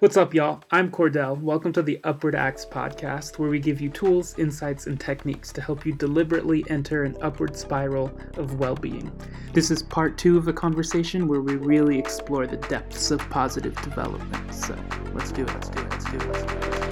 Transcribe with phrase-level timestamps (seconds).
[0.00, 0.62] What's up, y'all?
[0.70, 1.40] I'm Cordell.
[1.40, 5.60] Welcome to the Upward Acts podcast, where we give you tools, insights, and techniques to
[5.60, 9.10] help you deliberately enter an upward spiral of well being.
[9.54, 13.74] This is part two of a conversation where we really explore the depths of positive
[13.82, 14.54] development.
[14.54, 14.78] So
[15.14, 16.28] let's do it, let's do it, let's do it.
[16.28, 16.87] Let's do it.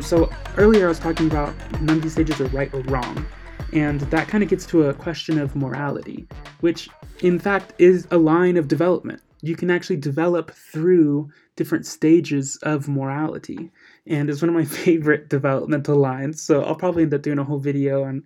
[0.00, 3.26] Um, so earlier I was talking about none of these stages are right or wrong,
[3.74, 6.26] and that kind of gets to a question of morality,
[6.60, 9.20] which in fact is a line of development.
[9.42, 13.70] You can actually develop through different stages of morality,
[14.06, 16.40] and it's one of my favorite developmental lines.
[16.40, 18.22] So I'll probably end up doing a whole video on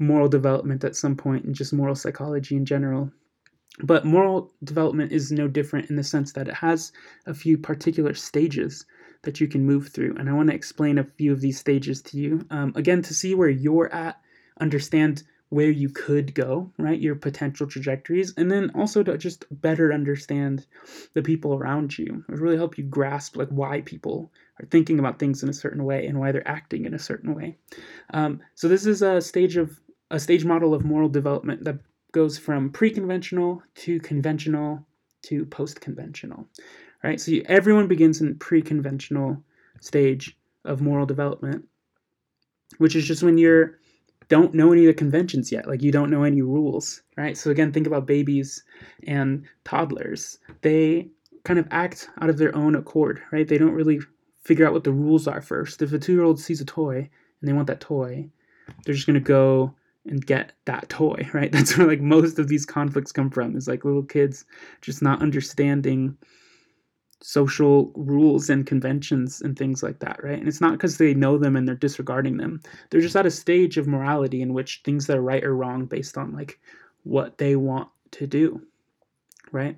[0.00, 3.12] moral development at some point and just moral psychology in general.
[3.84, 6.90] But moral development is no different in the sense that it has
[7.26, 8.86] a few particular stages
[9.22, 10.16] that you can move through.
[10.18, 12.46] And I want to explain a few of these stages to you.
[12.50, 14.20] Um, again, to see where you're at,
[14.60, 16.98] understand where you could go, right?
[16.98, 20.66] Your potential trajectories, and then also to just better understand
[21.12, 22.24] the people around you.
[22.28, 25.84] It really help you grasp like why people are thinking about things in a certain
[25.84, 27.58] way and why they're acting in a certain way.
[28.14, 29.78] Um, so this is a stage of
[30.10, 31.78] a stage model of moral development that
[32.12, 34.86] goes from pre-conventional to conventional
[35.22, 36.46] to post-conventional
[37.02, 37.20] right?
[37.20, 39.42] So you, everyone begins in pre-conventional
[39.80, 41.66] stage of moral development,
[42.78, 43.78] which is just when you're
[44.28, 47.36] don't know any of the conventions yet, like you don't know any rules, right?
[47.36, 48.64] So again, think about babies
[49.06, 50.38] and toddlers.
[50.62, 51.08] They
[51.44, 53.46] kind of act out of their own accord, right?
[53.46, 54.00] They don't really
[54.40, 55.82] figure out what the rules are first.
[55.82, 58.30] If a two-year-old sees a toy and they want that toy,
[58.84, 59.74] they're just gonna go
[60.06, 61.52] and get that toy, right?
[61.52, 63.56] That's where like most of these conflicts come from.
[63.56, 64.44] Is like little kids
[64.80, 66.16] just not understanding
[67.22, 70.38] social rules and conventions and things like that, right?
[70.38, 72.60] And it's not because they know them and they're disregarding them.
[72.90, 75.86] They're just at a stage of morality in which things that are right or wrong
[75.86, 76.58] based on like
[77.04, 78.60] what they want to do,
[79.52, 79.76] right?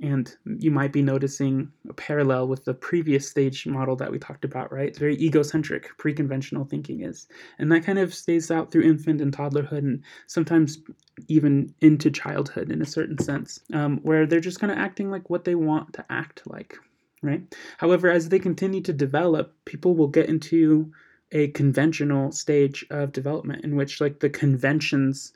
[0.00, 4.44] And you might be noticing a parallel with the previous stage model that we talked
[4.44, 4.88] about, right?
[4.88, 7.26] It's very egocentric, pre conventional thinking is.
[7.58, 10.78] And that kind of stays out through infant and toddlerhood and sometimes
[11.26, 15.28] even into childhood in a certain sense, um, where they're just kind of acting like
[15.28, 16.76] what they want to act like,
[17.20, 17.42] right?
[17.78, 20.92] However, as they continue to develop, people will get into
[21.32, 25.32] a conventional stage of development in which like the conventions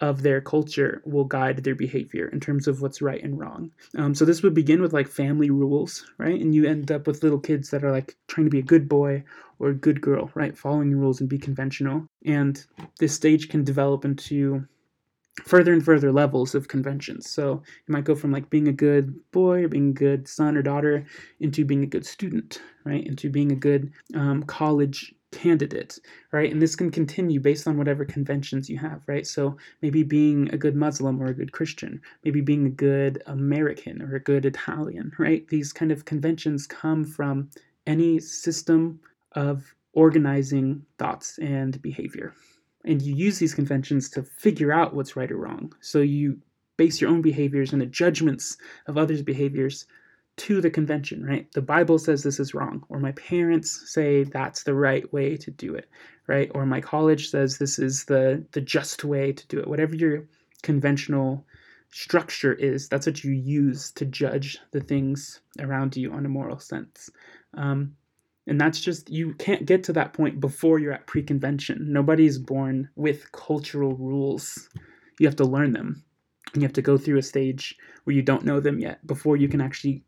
[0.00, 3.70] of their culture will guide their behavior in terms of what's right and wrong.
[3.96, 6.38] Um, so this would begin with like family rules, right?
[6.38, 8.88] And you end up with little kids that are like trying to be a good
[8.88, 9.24] boy
[9.58, 10.56] or a good girl, right?
[10.56, 12.06] Following the rules and be conventional.
[12.26, 12.62] And
[12.98, 14.66] this stage can develop into
[15.44, 17.30] further and further levels of conventions.
[17.30, 20.56] So you might go from like being a good boy or being a good son
[20.56, 21.04] or daughter
[21.40, 23.06] into being a good student, right?
[23.06, 25.98] Into being a good um, college candidate,
[26.32, 26.50] right?
[26.50, 29.26] And this can continue based on whatever conventions you have, right?
[29.26, 34.02] So maybe being a good Muslim or a good Christian, maybe being a good American
[34.02, 35.46] or a good Italian, right?
[35.48, 37.50] These kind of conventions come from
[37.86, 39.00] any system
[39.32, 42.32] of organizing thoughts and behavior
[42.86, 45.74] and you use these conventions to figure out what's right or wrong.
[45.80, 46.38] So you
[46.76, 48.56] base your own behaviors and the judgments
[48.86, 49.86] of others' behaviors
[50.36, 51.50] to the convention, right?
[51.52, 55.50] The Bible says this is wrong, or my parents say that's the right way to
[55.50, 55.88] do it,
[56.26, 56.50] right?
[56.54, 59.66] Or my college says this is the the just way to do it.
[59.66, 60.24] Whatever your
[60.62, 61.46] conventional
[61.90, 66.58] structure is, that's what you use to judge the things around you on a moral
[66.58, 67.10] sense.
[67.54, 67.96] Um,
[68.46, 71.92] and that's just, you can't get to that point before you're at pre convention.
[71.92, 74.68] Nobody's born with cultural rules.
[75.18, 76.04] You have to learn them.
[76.52, 79.36] And you have to go through a stage where you don't know them yet before
[79.36, 80.04] you can actually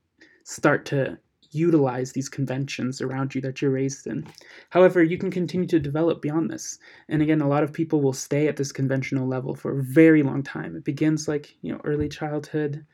[0.48, 1.18] start to
[1.50, 4.26] utilize these conventions around you that you're raised in.
[4.70, 6.78] However, you can continue to develop beyond this.
[7.10, 10.22] And again, a lot of people will stay at this conventional level for a very
[10.22, 10.74] long time.
[10.74, 12.84] It begins like, you know, early childhood,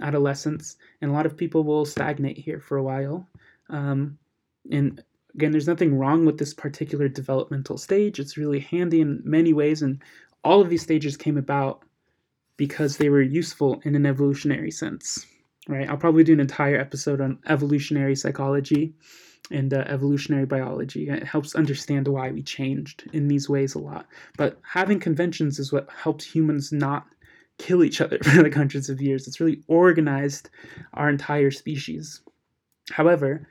[0.00, 3.28] adolescence, and a lot of people will stagnate here for a while.
[3.70, 4.16] Um,
[4.70, 5.02] and
[5.34, 8.20] again, there's nothing wrong with this particular developmental stage.
[8.20, 10.00] It's really handy in many ways, and
[10.44, 11.84] all of these stages came about
[12.56, 15.26] because they were useful in an evolutionary sense.
[15.70, 15.88] Right?
[15.88, 18.92] I'll probably do an entire episode on evolutionary psychology
[19.52, 21.08] and uh, evolutionary biology.
[21.08, 24.06] It helps understand why we changed in these ways a lot.
[24.36, 27.06] But having conventions is what helps humans not
[27.58, 29.28] kill each other for like hundreds of years.
[29.28, 30.50] It's really organized
[30.94, 32.20] our entire species.
[32.90, 33.46] However,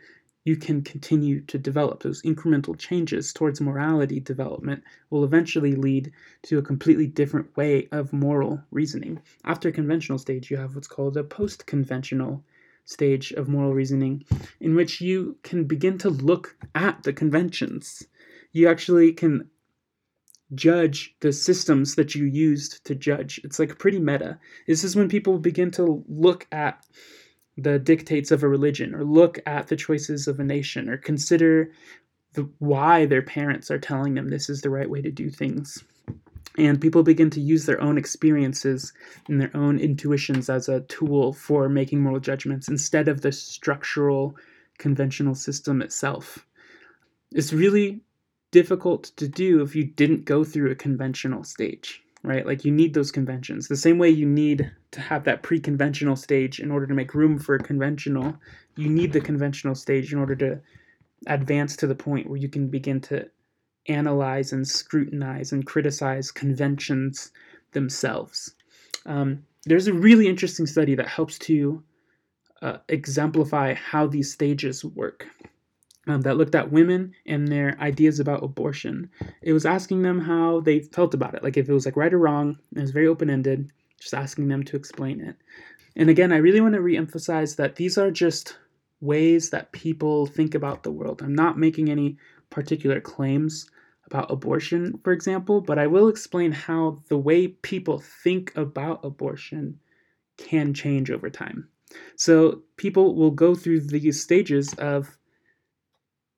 [0.50, 2.02] you can continue to develop.
[2.02, 6.12] Those incremental changes towards morality development will eventually lead
[6.48, 9.22] to a completely different way of moral reasoning.
[9.46, 12.44] After conventional stage, you have what's called a post conventional
[12.86, 14.24] stage of moral reasoning
[14.60, 18.08] in which you can begin to look at the conventions.
[18.52, 19.52] You actually can
[20.56, 23.40] judge the systems that you used to judge.
[23.44, 24.40] It's like pretty meta.
[24.66, 26.84] This is when people begin to look at
[27.60, 31.72] the dictates of a religion or look at the choices of a nation or consider
[32.34, 35.84] the, why their parents are telling them this is the right way to do things.
[36.58, 38.92] And people begin to use their own experiences
[39.28, 44.36] and their own intuitions as a tool for making moral judgments instead of the structural
[44.78, 46.46] conventional system itself.
[47.32, 48.02] It's really
[48.52, 52.46] difficult to do if you didn't go through a conventional stage, right?
[52.46, 53.68] Like you need those conventions.
[53.68, 57.14] The same way you need to have that pre conventional stage in order to make
[57.14, 58.36] room for a conventional,
[58.76, 60.60] you need the conventional stage in order to
[61.28, 63.30] advance to the point where you can begin to
[63.88, 67.32] analyze and scrutinize and criticize conventions
[67.72, 68.54] themselves.
[69.06, 71.84] Um, there's a really interesting study that helps to
[72.62, 75.28] uh, exemplify how these stages work.
[76.08, 79.10] Um, that looked at women and their ideas about abortion.
[79.44, 82.14] It was asking them how they felt about it, like if it was like right
[82.14, 82.58] or wrong.
[82.76, 85.36] It was very open ended, just asking them to explain it.
[85.96, 88.58] And again, I really want to reemphasize that these are just
[89.02, 91.22] ways that people think about the world.
[91.22, 92.18] I'm not making any
[92.50, 93.70] particular claims
[94.06, 99.80] about abortion, for example, but I will explain how the way people think about abortion
[100.38, 101.68] can change over time.
[102.16, 105.18] So people will go through these stages of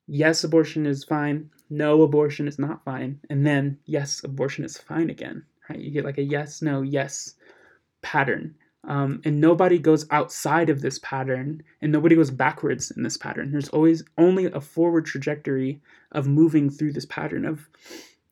[0.07, 5.09] yes, abortion is fine, no, abortion is not fine, and then yes, abortion is fine
[5.09, 5.43] again.
[5.69, 5.79] Right?
[5.79, 7.35] You get like a yes, no, yes
[8.01, 8.55] pattern.
[8.83, 13.51] Um, and nobody goes outside of this pattern and nobody goes backwards in this pattern
[13.51, 15.79] there's always only a forward trajectory
[16.13, 17.69] of moving through this pattern of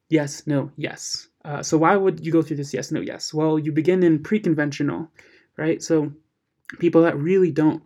[0.09, 3.59] yes no yes uh, so why would you go through this yes no yes well
[3.59, 5.07] you begin in pre-conventional
[5.55, 6.11] right so
[6.79, 7.83] people that really don't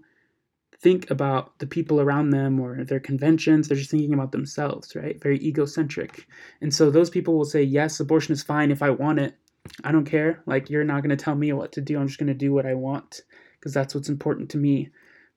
[0.83, 5.21] think about the people around them or their conventions they're just thinking about themselves right
[5.23, 6.27] very egocentric
[6.61, 9.35] and so those people will say yes abortion is fine if i want it
[9.83, 10.41] I don't care.
[10.45, 11.97] Like, you're not going to tell me what to do.
[11.97, 13.21] I'm just going to do what I want
[13.59, 14.89] because that's what's important to me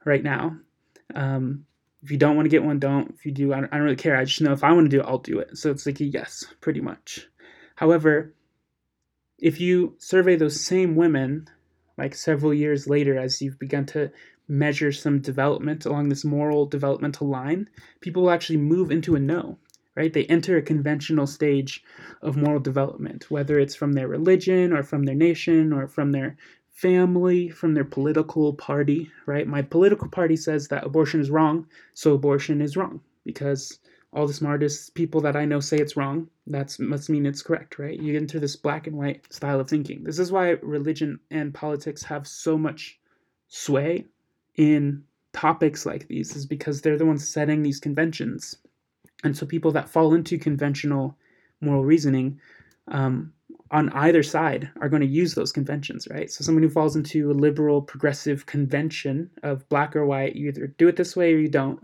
[0.05, 0.57] right now.
[1.15, 1.65] Um,
[2.03, 3.15] if you don't want to get one, don't.
[3.15, 4.17] If you do, I don't, I don't really care.
[4.17, 5.57] I just know if I want to do it, I'll do it.
[5.57, 7.27] So it's like a yes, pretty much.
[7.77, 8.35] However,
[9.39, 11.49] if you survey those same women,
[11.97, 14.11] like several years later, as you've begun to
[14.49, 17.69] measure some development along this moral developmental line,
[18.01, 19.59] people will actually move into a no
[19.97, 20.13] right?
[20.13, 21.83] They enter a conventional stage
[22.23, 26.37] of moral development, whether it's from their religion or from their nation or from their
[26.71, 29.47] family, from their political party, right?
[29.47, 33.79] My political party says that abortion is wrong, so abortion is wrong because
[34.13, 36.29] all the smartest people that I know say it's wrong.
[36.47, 37.99] That must mean it's correct, right?
[37.99, 40.05] You enter this black and white style of thinking.
[40.05, 43.01] This is why religion and politics have so much
[43.49, 44.05] sway
[44.57, 48.57] in topics like these, is because they're the ones setting these conventions
[49.25, 51.17] and so people that fall into conventional
[51.61, 52.41] moral reasoning
[52.89, 53.33] um,
[53.71, 56.31] on either side are going to use those conventions, right?
[56.31, 60.67] So someone who falls into a liberal progressive convention of black or white, you either
[60.67, 61.81] do it this way or you don't,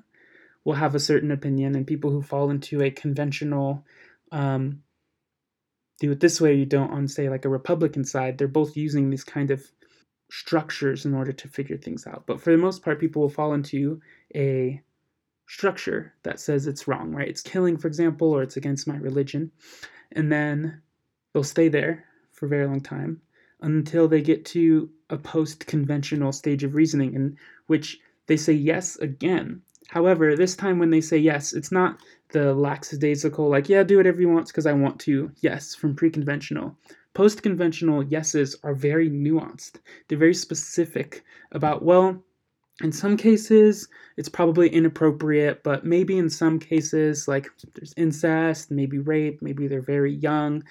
[0.64, 1.74] will have a certain opinion.
[1.74, 3.84] And people who fall into a conventional
[4.30, 4.82] um,
[6.00, 8.76] do it this way or you don't on say like a Republican side, they're both
[8.76, 9.64] using these kind of
[10.32, 12.24] structures in order to figure things out.
[12.26, 14.00] But for the most part, people will fall into
[14.34, 14.80] a
[15.46, 17.28] structure that says it's wrong, right?
[17.28, 19.50] It's killing, for example, or it's against my religion.
[20.12, 20.80] And then
[21.32, 23.20] they'll stay there for a very long time
[23.60, 27.36] until they get to a post conventional stage of reasoning in
[27.66, 29.60] which they say yes again.
[29.88, 34.22] However, this time when they say yes, it's not the lackadaisical, like, yeah, do whatever
[34.22, 36.78] you want because I want to, yes, from pre conventional.
[37.14, 39.80] Post conventional yeses are very nuanced.
[40.08, 42.22] They're very specific about, well,
[42.82, 48.98] in some cases, it's probably inappropriate, but maybe in some cases, like there's incest, maybe
[48.98, 50.64] rape, maybe they're very young,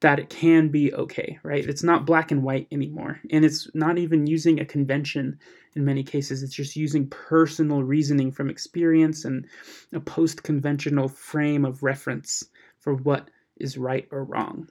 [0.00, 1.66] that it can be okay, right?
[1.66, 3.20] It's not black and white anymore.
[3.30, 5.38] And it's not even using a convention
[5.76, 6.42] in many cases.
[6.42, 9.46] It's just using personal reasoning from experience and
[9.92, 12.44] a post conventional frame of reference
[12.78, 14.68] for what is right or wrong.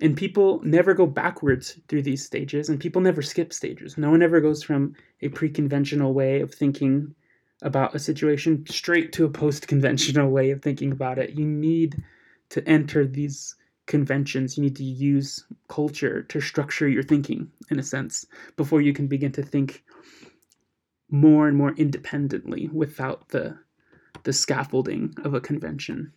[0.00, 3.98] And people never go backwards through these stages, and people never skip stages.
[3.98, 7.14] No one ever goes from a pre conventional way of thinking
[7.62, 11.38] about a situation straight to a post conventional way of thinking about it.
[11.38, 12.02] You need
[12.50, 13.54] to enter these
[13.86, 18.92] conventions, you need to use culture to structure your thinking, in a sense, before you
[18.92, 19.84] can begin to think
[21.10, 23.58] more and more independently without the
[24.24, 26.12] the scaffolding of a convention.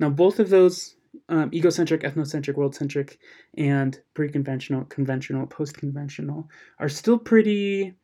[0.00, 0.95] Now, both of those
[1.28, 3.18] um, egocentric, ethnocentric, world-centric,
[3.56, 7.94] and pre-conventional, conventional, post-conventional are still pretty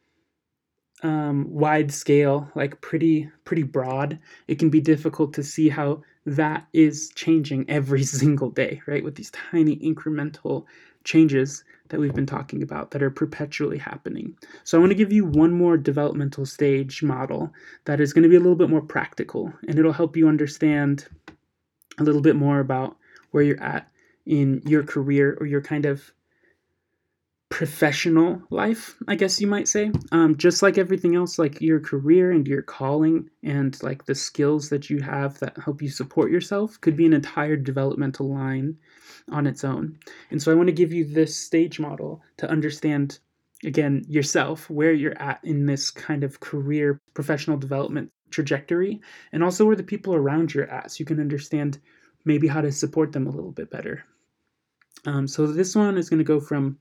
[1.03, 6.67] um, wide scale, like pretty pretty broad, it can be difficult to see how that
[6.73, 9.05] is changing every single day, right?
[9.05, 10.65] With these tiny incremental
[11.05, 14.37] changes that we've been talking about that are perpetually happening.
[14.65, 17.53] So I want to give you one more developmental stage model
[17.85, 21.07] that is going to be a little bit more practical and it'll help you understand
[21.99, 22.97] a little bit more about
[23.33, 23.91] where you're at
[24.25, 26.13] in your career or your kind of
[27.49, 29.93] professional life, I guess you might say.
[30.11, 34.71] Um, just like everything else, like your career and your calling and like the skills
[34.71, 38.79] that you have that help you support yourself could be an entire developmental line
[39.31, 39.99] on its own.
[40.31, 43.19] And so I want to give you this stage model to understand,
[43.65, 49.67] again, yourself, where you're at in this kind of career professional development trajectory, and also
[49.67, 51.79] where the people around you are at, so you can understand
[52.25, 54.05] maybe how to support them a little bit better.
[55.05, 56.79] Um, so this one is going to go from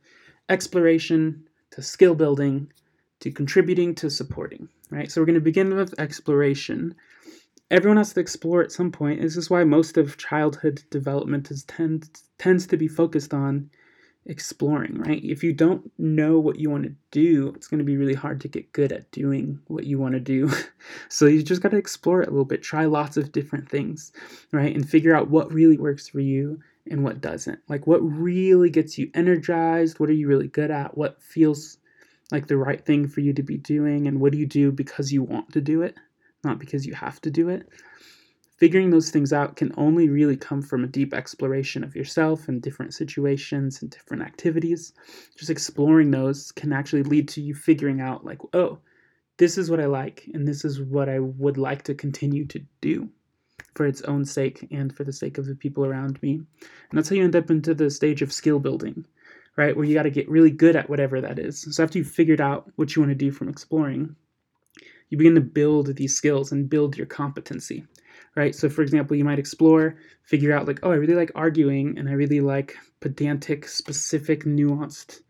[0.50, 2.71] exploration to skill building
[3.21, 5.12] to contributing to supporting, right?
[5.12, 6.95] So we're going to begin with exploration.
[7.69, 9.21] Everyone has to explore at some point.
[9.21, 13.69] This is why most of childhood development is tend, tends to be focused on
[14.25, 15.24] exploring, right?
[15.24, 18.42] If you don't know what you want to do, it's going to be really hard
[18.42, 20.51] to get good at doing what you want to do.
[21.10, 24.12] so you just got to explore it a little bit, try lots of different things,
[24.51, 24.75] right?
[24.75, 26.60] And figure out what really works for you
[26.90, 27.60] and what doesn't.
[27.68, 31.78] Like what really gets you energized, what are you really good at, what feels
[32.32, 35.12] like the right thing for you to be doing, and what do you do because
[35.12, 35.98] you want to do it,
[36.44, 37.68] not because you have to do it.
[38.62, 42.62] Figuring those things out can only really come from a deep exploration of yourself and
[42.62, 44.94] different situations and different activities.
[45.36, 48.77] Just exploring those can actually lead to you figuring out, like, oh,
[49.38, 52.62] this is what I like, and this is what I would like to continue to
[52.82, 53.10] do
[53.74, 56.34] for its own sake and for the sake of the people around me.
[56.34, 56.46] And
[56.91, 59.08] that's how you end up into the stage of skill building,
[59.58, 59.75] right?
[59.75, 61.65] Where you got to get really good at whatever that is.
[61.75, 64.15] So after you've figured out what you want to do from exploring,
[65.10, 67.88] you begin to build these skills and build your competency,
[68.35, 68.55] right?
[68.55, 72.09] So for example, you might explore, figure out like, oh, I really like arguing and
[72.09, 75.21] I really like pedantic, specific, nuanced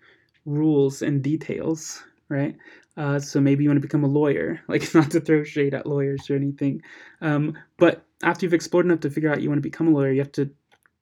[0.45, 2.55] rules and details, right?
[2.97, 5.85] Uh, so maybe you want to become a lawyer, like not to throw shade at
[5.87, 6.81] lawyers or anything,
[7.21, 10.11] um, but after you've explored enough to figure out you want to become a lawyer,
[10.11, 10.49] you have to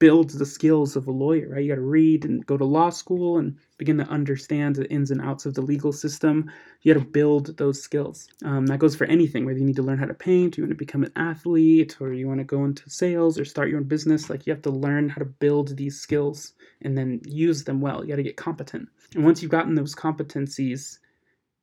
[0.00, 1.62] build the skills of a lawyer, right?
[1.62, 5.10] You got to read and go to law school and begin to understand the ins
[5.10, 6.50] and outs of the legal system.
[6.80, 8.26] You got to build those skills.
[8.42, 10.70] Um, that goes for anything, whether you need to learn how to paint, you want
[10.70, 13.84] to become an athlete, or you want to go into sales or start your own
[13.84, 14.30] business.
[14.30, 18.02] Like you have to learn how to build these skills and then use them well.
[18.02, 18.88] You got to get competent.
[19.14, 20.98] And once you've gotten those competencies,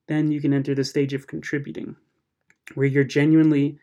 [0.08, 1.96] then you can enter the stage of contributing,
[2.76, 3.80] where you're genuinely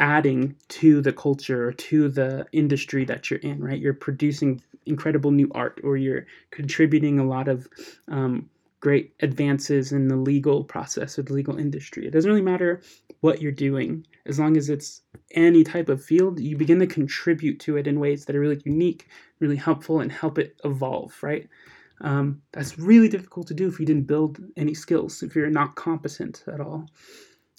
[0.00, 3.78] adding to the culture or to the industry that you're in, right?
[3.78, 7.68] You're producing incredible new art or you're contributing a lot of
[8.08, 8.48] um,
[8.80, 12.06] great advances in the legal process or the legal industry.
[12.06, 12.80] It doesn't really matter
[13.20, 15.02] what you're doing, as long as it's
[15.32, 18.62] any type of field, you begin to contribute to it in ways that are really
[18.64, 19.06] unique,
[19.38, 21.46] really helpful, and help it evolve, right?
[22.00, 25.74] Um, that's really difficult to do if you didn't build any skills, if you're not
[25.74, 26.86] competent at all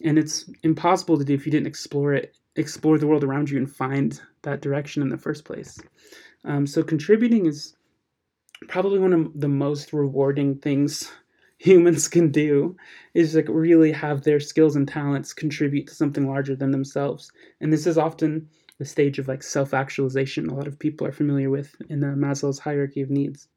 [0.04, 3.58] and it's impossible to do if you didn't explore it explore the world around you
[3.58, 5.80] and find that direction in the first place.
[6.44, 7.76] Um, so contributing is
[8.68, 11.12] probably one of the most rewarding things
[11.60, 12.76] humans can do
[13.14, 17.32] is like really have their skills and talents contribute to something larger than themselves.
[17.62, 21.52] And this is often the stage of like self-actualization a lot of people are familiar
[21.52, 23.48] with in the maslow's hierarchy of needs.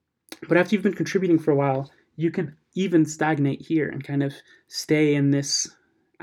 [0.48, 4.22] But after you've been contributing for a while you can even stagnate here and kind
[4.22, 4.34] of
[4.68, 5.68] stay in this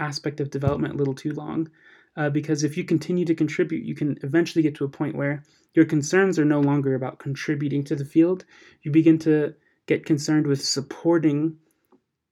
[0.02, 1.70] aspect of development a little too long.
[2.18, 5.44] Uh, because if you continue to contribute, you can eventually get to a point where
[5.74, 8.44] your concerns are no longer about contributing to the field.
[8.82, 9.54] You begin to
[9.86, 11.56] get concerned with supporting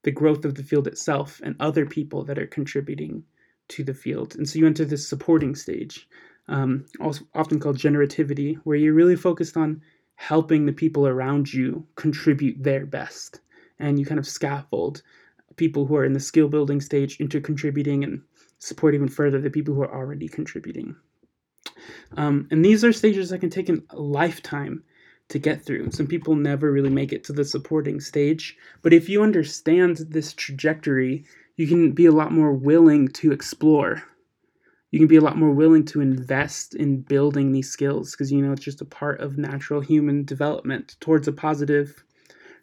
[0.03, 3.23] the growth of the field itself and other people that are contributing
[3.69, 4.35] to the field.
[4.35, 6.07] And so you enter this supporting stage,
[6.47, 9.81] um, also often called generativity, where you're really focused on
[10.15, 13.39] helping the people around you contribute their best.
[13.77, 15.01] And you kind of scaffold
[15.59, 18.21] people who are in the skill building stage into contributing and
[18.57, 20.95] support even further the people who are already contributing.
[22.17, 24.83] Um, and these are stages that can take a lifetime
[25.27, 25.91] to get through.
[25.91, 28.57] Some people never really make it to the supporting stage.
[28.81, 31.25] But if you understand this trajectory,
[31.55, 34.01] you can be a lot more willing to explore.
[34.91, 38.41] You can be a lot more willing to invest in building these skills because you
[38.41, 42.03] know it's just a part of natural human development towards a positive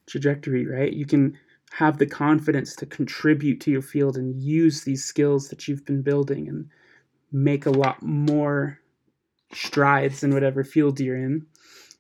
[0.06, 0.92] trajectory, right?
[0.92, 1.38] You can
[1.73, 6.02] have the confidence to contribute to your field and use these skills that you've been
[6.02, 6.68] building and
[7.32, 8.80] make a lot more
[9.52, 11.46] strides in whatever field you're in.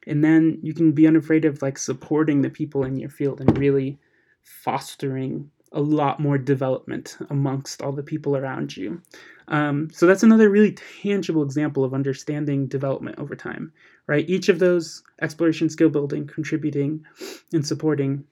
[0.06, 3.58] And then you can be unafraid of like supporting the people in your field and
[3.58, 3.98] really
[4.42, 9.02] fostering a lot more development amongst all the people around you.
[9.48, 13.72] Um, so that's another really tangible example of understanding development over time,
[14.06, 14.28] right?
[14.28, 17.04] Each of those exploration, skill building, contributing,
[17.52, 18.24] and supporting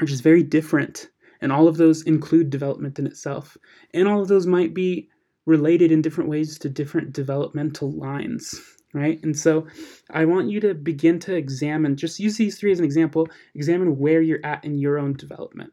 [0.00, 1.08] are just very different.
[1.40, 3.56] And all of those include development in itself.
[3.94, 5.08] And all of those might be
[5.46, 8.60] related in different ways to different developmental lines,
[8.92, 9.18] right?
[9.22, 9.66] And so
[10.10, 13.98] I want you to begin to examine, just use these three as an example, examine
[13.98, 15.72] where you're at in your own development.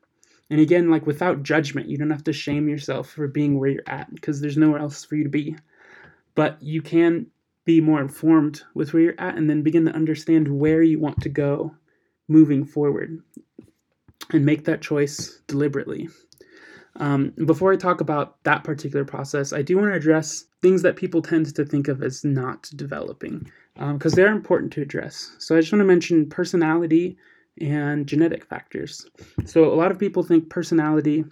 [0.50, 3.84] And again, like without judgment, you don't have to shame yourself for being where you're
[3.88, 5.58] at because there's nowhere else for you to be.
[6.36, 7.28] But you can
[7.66, 11.20] be more informed with where you're at and then begin to understand where you want
[11.22, 11.76] to go
[12.28, 13.20] moving forward
[14.32, 16.10] and make that choice deliberately.
[16.98, 20.96] Um, before I talk about that particular process, I do want to address things that
[20.96, 25.36] people tend to think of as not developing because um, they're important to address.
[25.38, 27.18] So I just want to mention personality
[27.60, 29.06] and genetic factors.
[29.46, 31.26] So a lot of people think personality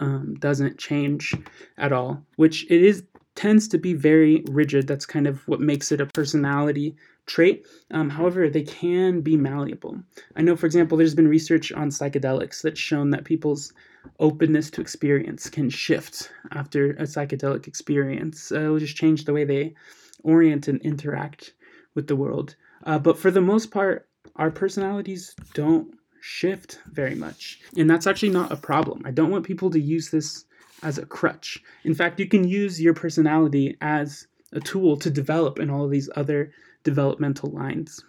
[0.00, 1.34] um, doesn't change
[1.76, 3.04] at all, which it is
[3.34, 4.86] tends to be very rigid.
[4.86, 6.96] That's kind of what makes it a personality
[7.32, 7.66] trait.
[7.90, 9.96] Um, however, they can be malleable.
[10.36, 13.72] I know, for example, there's been research on psychedelics that's shown that people's
[14.18, 18.52] openness to experience can shift after a psychedelic experience.
[18.52, 19.74] Uh, it'll just change the way they
[20.22, 21.54] orient and interact
[21.94, 22.54] with the world.
[22.84, 27.60] Uh, but for the most part, our personalities don't shift very much.
[27.78, 29.02] And that's actually not a problem.
[29.06, 30.44] I don't want people to use this
[30.82, 31.62] as a crutch.
[31.84, 35.90] In fact, you can use your personality as a tool to develop in all of
[35.90, 38.04] these other developmental lines.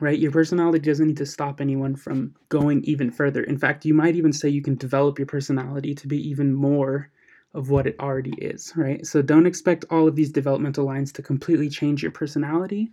[0.00, 0.18] Right?
[0.18, 3.42] Your personality doesn't need to stop anyone from going even further.
[3.42, 7.10] In fact, you might even say you can develop your personality to be even more
[7.54, 9.06] of what it already is, right?
[9.06, 12.90] So don't expect all of these developmental lines to completely change your personality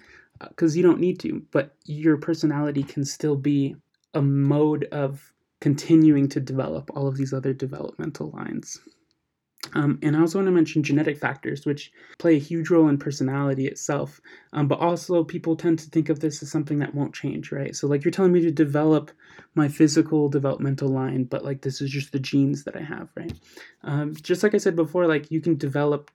[0.50, 3.76] because uh, you don't need to, but your personality can still be
[4.14, 8.80] a mode of continuing to develop all of these other developmental lines.
[9.74, 12.98] Um, and I also want to mention genetic factors, which play a huge role in
[12.98, 14.22] personality itself.
[14.54, 17.76] Um, but also, people tend to think of this as something that won't change, right?
[17.76, 19.12] So, like, you're telling me to develop
[19.56, 23.34] my physical developmental line, but like, this is just the genes that I have, right?
[23.84, 26.10] Um, just like I said before, like, you can develop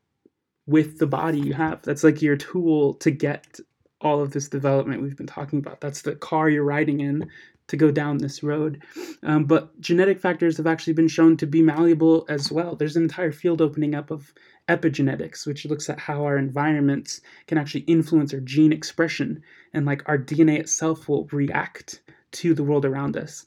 [0.67, 1.83] with the body you have.
[1.83, 3.61] That's like your tool to get
[4.01, 5.81] all of this development we've been talking about.
[5.81, 7.31] That's the car you're riding in
[7.69, 8.83] to go down this road.
[9.23, 12.77] Um, but genetic factors have actually been shown to be malleable as well.
[12.77, 14.35] There's an entire field opening up of
[14.69, 20.03] epigenetics, which looks at how our environments can actually influence our gene expression and like
[20.07, 23.47] our DNA itself will react to the world around us.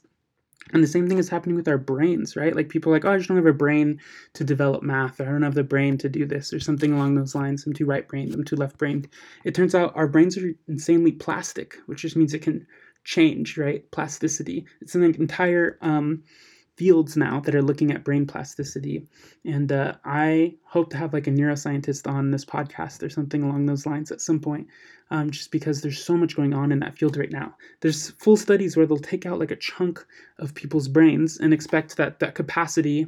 [0.72, 2.54] And the same thing is happening with our brains, right?
[2.54, 4.00] Like people are like, oh, I just don't have a brain
[4.34, 7.14] to develop math, or I don't have the brain to do this, or something along
[7.14, 7.66] those lines.
[7.66, 9.08] I'm too right brained, I'm too left brained.
[9.44, 12.66] It turns out our brains are insanely plastic, which just means it can
[13.08, 13.90] change, right?
[13.90, 14.66] Plasticity.
[14.82, 16.22] It's an entire um,
[16.76, 19.08] fields now that are looking at brain plasticity.
[19.46, 23.64] And uh, I hope to have like a neuroscientist on this podcast or something along
[23.64, 24.66] those lines at some point,
[25.10, 27.54] um, just because there's so much going on in that field right now.
[27.80, 30.04] There's full studies where they'll take out like a chunk
[30.38, 33.06] of people's brains and expect that that capacity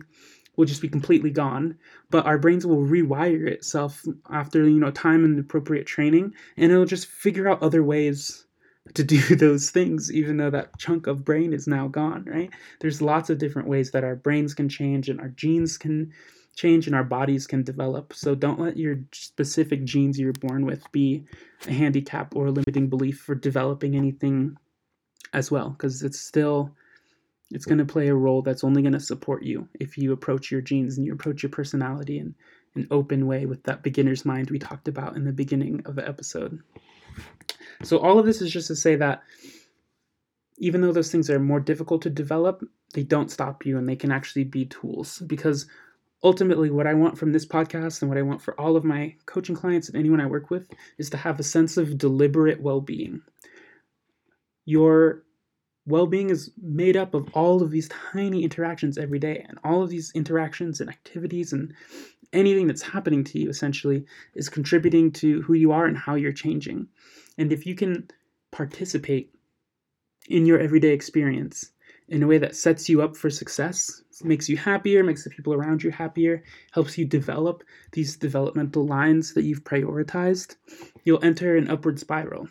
[0.57, 1.79] will just be completely gone
[2.11, 6.85] but our brains will rewire itself after you know time and appropriate training and it'll
[6.85, 8.47] just figure out other ways
[8.95, 12.51] to do those things, even though that chunk of brain is now gone, right?
[12.81, 16.13] There's lots of different ways that our brains can change and our genes can
[16.57, 18.13] change and our bodies can develop.
[18.13, 21.25] So don't let your specific genes you're born with be
[21.67, 24.57] a handicap or a limiting belief for developing anything
[25.33, 26.75] as well, because it's still
[27.53, 30.51] it's going to play a role that's only going to support you if you approach
[30.51, 32.35] your genes and you approach your personality in
[32.77, 36.07] an open way with that beginner's mind we talked about in the beginning of the
[36.07, 36.61] episode.
[37.83, 39.23] So all of this is just to say that
[40.59, 42.63] even though those things are more difficult to develop,
[42.93, 45.67] they don't stop you and they can actually be tools because
[46.23, 49.15] ultimately what I want from this podcast and what I want for all of my
[49.27, 53.23] coaching clients and anyone I work with is to have a sense of deliberate well-being.
[54.67, 55.23] Your
[55.87, 59.89] well-being is made up of all of these tiny interactions every day and all of
[59.89, 61.73] these interactions and activities and
[62.33, 66.33] anything that's happening to you essentially is contributing to who you are and how you're
[66.33, 66.89] changing.
[67.39, 68.09] And if you can
[68.51, 69.35] participate
[70.29, 71.73] in your everyday experience
[72.09, 75.55] in a way that sets you up for success, makes you happier, makes the people
[75.55, 77.63] around you happier, helps you develop
[77.93, 80.57] these developmental lines that you've prioritized,
[81.05, 82.49] you'll enter an upward spiral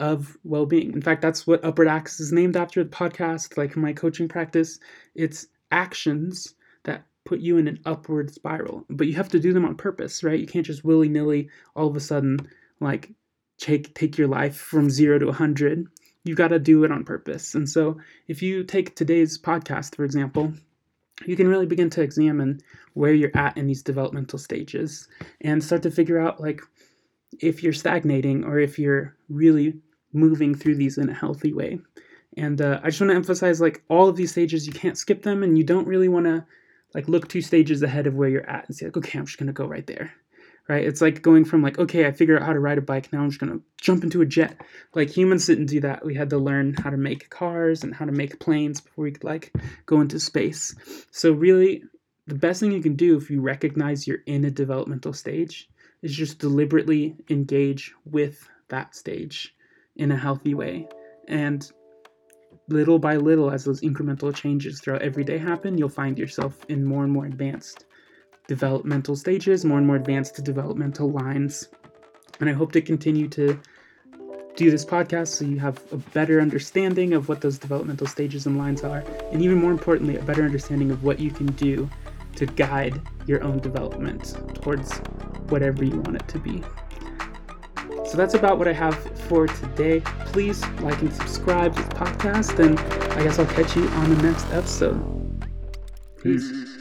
[0.00, 0.92] of well being.
[0.92, 4.78] In fact, that's what Upward Acts is named after the podcast, like my coaching practice.
[5.14, 9.64] It's actions that put you in an upward spiral, but you have to do them
[9.64, 10.40] on purpose, right?
[10.40, 12.38] You can't just willy nilly all of a sudden
[12.80, 13.12] like
[13.58, 15.86] take take your life from zero to a 100
[16.24, 20.04] you got to do it on purpose and so if you take today's podcast for
[20.04, 20.52] example
[21.26, 22.60] you can really begin to examine
[22.94, 25.06] where you're at in these developmental stages
[25.42, 26.60] and start to figure out like
[27.40, 29.74] if you're stagnating or if you're really
[30.12, 31.78] moving through these in a healthy way.
[32.36, 35.22] And uh, I just want to emphasize like all of these stages, you can't skip
[35.22, 36.44] them, and you don't really want to
[36.94, 39.38] like look two stages ahead of where you're at and say like, okay, I'm just
[39.38, 40.12] gonna go right there,
[40.68, 40.84] right?
[40.84, 43.22] It's like going from like, okay, I figure out how to ride a bike, now
[43.22, 44.60] I'm just gonna jump into a jet.
[44.94, 46.04] Like humans didn't do that.
[46.04, 49.12] We had to learn how to make cars and how to make planes before we
[49.12, 49.52] could like
[49.86, 50.74] go into space.
[51.10, 51.82] So really,
[52.26, 55.68] the best thing you can do if you recognize you're in a developmental stage
[56.02, 59.54] is just deliberately engage with that stage
[59.96, 60.88] in a healthy way.
[61.28, 61.70] And
[62.68, 66.84] little by little, as those incremental changes throughout every day happen, you'll find yourself in
[66.84, 67.86] more and more advanced
[68.48, 71.68] developmental stages, more and more advanced developmental lines.
[72.40, 73.58] And I hope to continue to
[74.56, 78.58] do this podcast so you have a better understanding of what those developmental stages and
[78.58, 81.88] lines are, and even more importantly, a better understanding of what you can do
[82.36, 84.98] to guide your own development towards
[85.48, 86.62] whatever you want it to be.
[88.04, 90.02] So that's about what I have for today.
[90.32, 92.78] Please like and subscribe to the podcast, and
[93.12, 95.44] I guess I'll catch you on the next episode.
[96.22, 96.71] Peace.